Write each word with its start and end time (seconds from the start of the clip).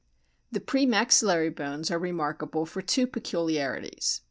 The 0.51 0.59
pre 0.59 0.87
maxillary 0.87 1.49
bones 1.51 1.91
are 1.91 1.99
remarkable 1.99 2.65
for 2.65 2.81
two 2.81 3.05
peculiarities. 3.05 4.19